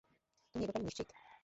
[0.55, 1.07] তুমি এ ব্যাপারে নিশ্চিত?